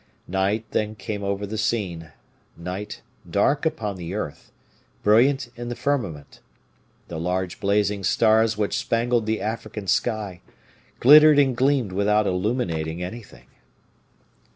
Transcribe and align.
Night 0.27 0.65
then 0.71 0.95
came 0.95 1.23
over 1.23 1.45
the 1.45 1.59
scene; 1.59 2.11
night 2.57 3.03
dark 3.29 3.67
upon 3.67 3.97
the 3.97 4.15
earth, 4.15 4.51
brilliant 5.03 5.49
in 5.55 5.69
the 5.69 5.75
firmament. 5.75 6.39
The 7.07 7.19
large 7.19 7.59
blazing 7.59 8.03
stars 8.03 8.57
which 8.57 8.75
spangled 8.79 9.27
the 9.27 9.39
African 9.41 9.85
sky 9.85 10.41
glittered 10.99 11.37
and 11.37 11.55
gleamed 11.55 11.91
without 11.91 12.25
illuminating 12.25 13.03
anything. 13.03 13.45